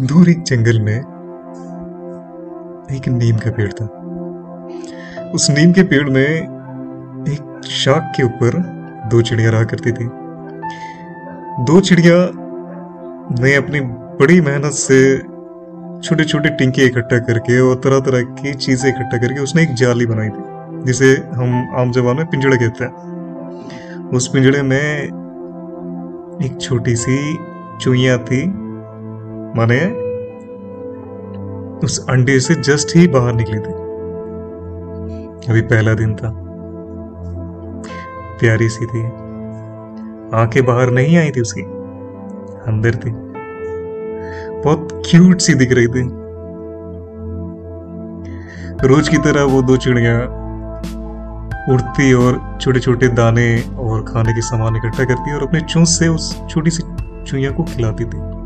[0.00, 0.96] दूर एक जंगल में
[2.96, 3.84] एक नीम का पेड़ था।
[5.34, 6.28] उस नीम के पेड़ में
[7.28, 8.56] एक शाख के ऊपर
[9.10, 10.08] दो चिड़िया रहा करती थी।
[11.64, 12.14] दो चिड़िया
[13.42, 13.80] ने अपनी
[14.20, 15.18] बड़ी मेहनत से
[16.08, 20.06] छोटे छोटे टिंके इकट्ठा करके और तरह तरह की चीज़ें इकट्ठा करके उसने एक जाली
[20.06, 25.02] बनाई थी, जिसे हम आम जबान में पिंजड़ा कहते हैं। उस पिंजड़े में
[26.44, 27.38] एक छोटी सी
[27.80, 28.61] चुईया थी
[29.56, 30.12] माने,
[31.86, 33.82] उस अंडे से जस्ट ही बाहर निकली थी।
[35.50, 36.32] अभी पहला दिन था।
[38.40, 39.06] प्यारी सी थी।
[40.34, 41.62] आँखें बाहर नहीं आई थी उसकी।
[42.66, 43.10] अंदर थी।
[44.60, 46.22] बहुत क्यूट सी दिख रही थी।
[48.88, 50.42] रोज की तरह वो दो चिड़िया
[51.72, 56.08] उड़ती और छोटे छोटे दाने और खाने के सामान इकट्ठा करती और अपने चूस से
[56.08, 56.82] उस छोटी सी
[57.24, 58.41] चुईया को खिलाती थी।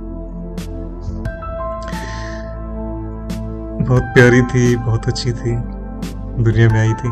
[3.87, 5.57] बहुत प्यारी थी, बहुत अच्छी थी,
[6.43, 7.11] दुनिया में आई थी।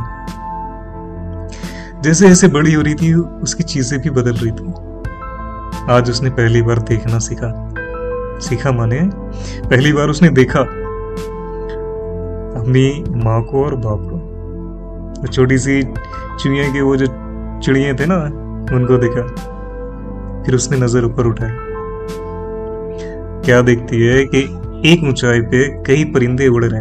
[2.02, 4.72] जैसे जैसे बड़ी हो रही थी, उसकी चीज़ें भी बदल रही थी।
[5.92, 7.70] आज उसने पहली बार देखना सीखा।
[8.40, 9.00] सीखा माने,
[9.70, 10.60] पहली बार उसने देखा।
[12.60, 15.82] अपनी माँ को और बाप को। छोटी सी
[16.40, 17.06] चिड़िया के वो जो
[17.64, 18.16] चिड़िया थे ना,
[18.76, 19.22] उनको देखा।
[20.42, 21.50] फिर उसने नज़र ऊपर उठाई।
[23.44, 24.42] क्या देखती है कि
[24.84, 26.80] एक ऊंचाई पे कई परिंदे उड़ रहे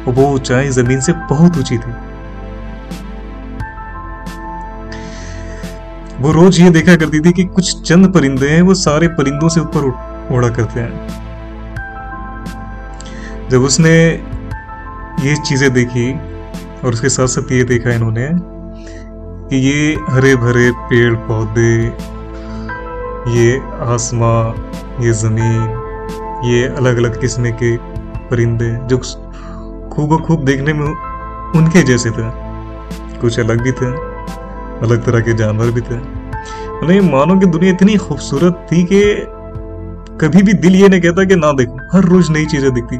[0.00, 1.92] और वो ऊंचाई ज़मीन से बहुत ऊँची थी।
[6.20, 9.60] वो रोज ये देखा करती थी कि कुछ चंद परिंदे हैं, वो सारे परिंदों से
[9.60, 9.84] ऊपर
[10.36, 11.08] उड़ा करते हैं।
[13.50, 13.94] जब उसने
[15.22, 18.28] ये चीज़ें देखी और उसके साथ साथ ये देखा इन्होंने
[19.48, 21.74] कि ये हरे भरे पेड़ पौधे
[23.32, 24.38] ये आसमां,
[25.04, 25.80] ये ज़मीन
[26.44, 27.76] ये अलग अलग किस्म के
[28.28, 28.98] परिंदे, जो
[29.88, 32.30] खूब खूब देखने में उनके जैसे थे।
[33.20, 33.86] कुछ अलग भी थे,
[34.86, 35.98] अलग तरह के जानवर भी थे।
[36.80, 39.02] उन्हें मानो की दुनिया इतनी खूबसूरत थी कि
[40.20, 42.96] कभी भी दिल ये नहीं कहता कि ना देखो, हर रोज नई चीज़ें दिखती,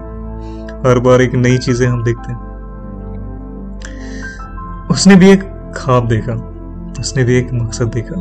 [0.87, 2.39] हर बार एक नई चीज़ें हम देखते हैं।
[4.91, 5.43] उसने भी एक
[5.77, 6.35] ख्वाब देखा,
[7.01, 8.21] उसने भी एक मकसद देखा।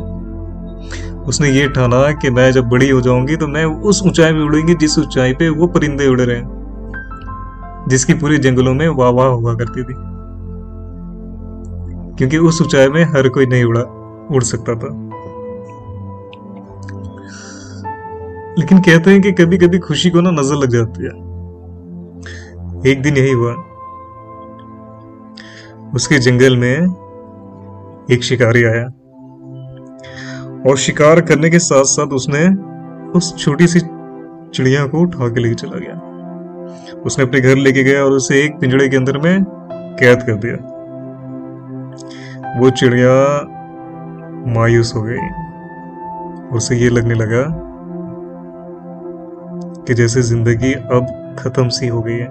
[1.26, 4.74] उसने ये ठाना कि मैं जब बड़ी हो जाऊँगी तो मैं उस ऊंचाई में उड़ूँगी
[4.74, 9.54] जिस ऊंचाई पे वो परिंदे उड़ रहे हैं, जिसकी पूरे जंगलों में वाह वाह हुआ
[9.54, 9.94] करती थी।
[12.16, 13.82] क्योंकि उस ऊंचाई में हर कोई नहीं उड़ा,
[14.32, 14.88] उड़ सकता था।
[18.58, 21.10] लेकिन कहते हैं कि कभी कभी खुशी को ना नज़र लग जाती है।
[22.92, 23.54] एक दिन यही हुआ।
[25.94, 26.74] उसके जंगल में
[28.10, 28.84] एक शिकारी आया।
[30.66, 32.46] और शिकार करने के साथ साथ उसने
[33.18, 35.94] उस छोटी सी चिड़िया को उठा के लेके चला गया।
[37.00, 39.44] उसने अपने घर लेके गया और उसे एक पिंजड़े के अंदर में
[39.98, 40.56] कैद कर दिया।
[42.60, 43.14] वो चिड़िया
[44.54, 47.44] मायूस हो गई उसे ये लगने लगा
[49.86, 51.06] कि जैसे ज़िंदगी अब
[51.38, 52.26] खत्म सी हो गई है।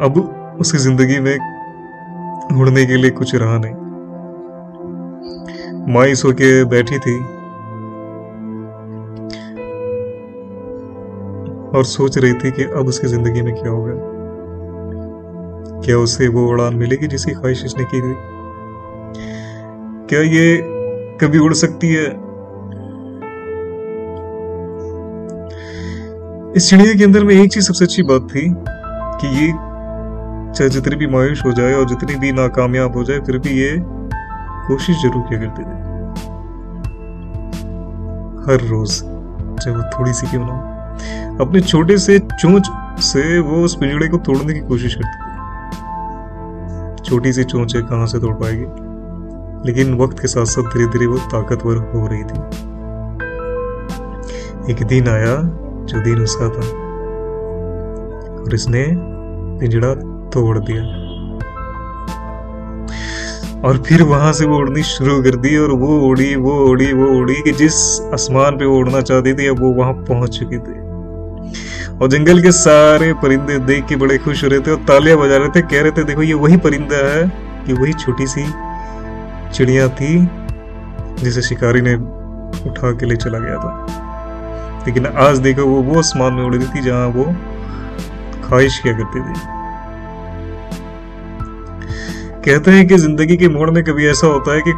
[0.00, 0.18] अब
[0.60, 1.36] उसकी ज़िंदगी में
[2.60, 3.83] उड़ने के लिए कुछ रहा नहीं।
[5.88, 7.18] मायूस होके बैठी थी
[11.78, 13.92] और सोच रही थी कि अब उसकी ज़िंदगी में क्या होगा।
[15.80, 18.14] क्या उसे वो उड़ान मिलेगी जिसकी ख्वाहिश इसने की थी?
[20.08, 20.58] क्या ये
[21.20, 22.06] कभी उड़ सकती है?
[26.56, 28.46] इस चिड़िया के अंदर में एक चीज़ सबसे अच्छी बात थी
[29.20, 29.52] कि ये
[30.52, 33.76] चाहे जितनी भी मायूस हो जाए और जितनी भी नाकामयाब हो जाए, फिर भी ये
[34.66, 35.74] कोशिश ज़रूर किया करते थे।
[38.44, 40.54] हर रोज चाहे वो थोड़ी सी क्यों ना
[41.40, 42.70] अपने छोटे से चोंच
[43.02, 45.22] से वो उस पिंजड़े को तोड़ने की कोशिश करते थे।
[47.04, 48.66] छोटी सी चोंच है कहाँ से तोड़ पाएगी?
[49.66, 52.38] लेकिन वक्त के साथ साथ धीरे धीरे वो ताकतवर हो रही थी।
[54.72, 55.36] एक दिन आया
[55.84, 56.66] जो दिन उसका था
[58.42, 58.84] और इसने
[59.60, 59.94] पिंजड़ा
[60.30, 60.82] तोड़ दिया।
[63.64, 67.06] और फिर वहाँ से वो उड़नी शुरू कर दी और वो उड़ी वो उड़ी वो
[67.20, 67.74] उड़ी कि जिस
[68.12, 70.82] आसमान पे वो उड़ना चाहती थी, अब वो वहाँ पहुँच चुकी थी।
[71.94, 75.36] और जंगल के सारे परिंदे देख के बड़े खुश हो रहे थे और तालियाँ बजा
[75.36, 77.28] रहे थे, कह रहे थे, देखो, ये वही परिंदा है
[77.66, 78.44] कि वही छोटी सी
[79.54, 80.28] चिड़िया थी
[81.22, 81.94] जिसे शिकारी ने
[82.70, 86.66] उठा के ले चला गया था। लेकिन आज देखो, वो वो आसमान में उड़ रही
[86.66, 87.24] थी जहाँ वो
[88.44, 89.63] ख्वाहिश किया करती थी।
[92.44, 94.72] कहते हैं कि ज़िंदगी के मोड़ में कभी ऐसा होता है कि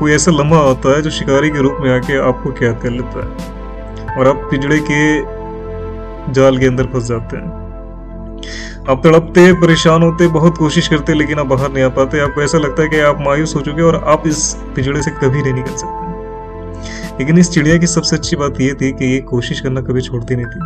[0.00, 3.24] कोई ऐसा लम्हा होता है जो शिकारी के रूप में आके आपको कैद कर लेता
[3.24, 5.18] है और आप पिंजड़े के
[6.32, 7.44] जाल के अंदर फंस जाते हैं।
[8.88, 12.58] आप तड़पते, परेशान होते, बहुत कोशिश करते, लेकिन आप बाहर नहीं आ पाते। आपको ऐसा
[12.58, 15.76] लगता है कि आप मायूस हो चुके और आप इस पिंजड़े से कभी नहीं निकल
[15.76, 20.00] सकते। लेकिन इस चिड़िया की सबसे अच्छी बात यह थी कि ये कोशिश करना कभी
[20.00, 20.60] छोड़ती नहीं थी।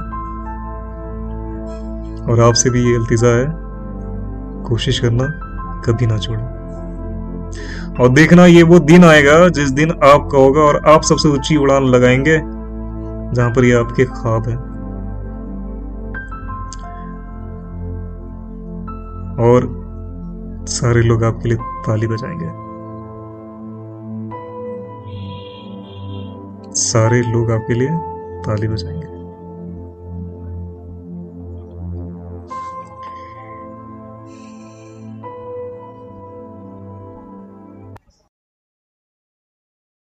[2.32, 3.46] और आपसे भी ये अल्तिजा है,
[4.68, 5.47] कोशिश करना।
[5.84, 6.42] कभी ना छोड़े।
[8.02, 11.84] और देखना ये वो दिन आएगा, जिस दिन आपका होगा और आप सबसे ऊँची उड़ान
[11.84, 12.38] लगाएँगे,
[13.34, 14.56] जहाँ पर ये आपके ख्वाब है।
[19.46, 19.66] और
[20.68, 22.46] सारे लोग आपके लिए ताली बजाएँगे।
[26.80, 27.88] सारे लोग आपके लिए
[28.42, 29.17] ताली बजाएँगे।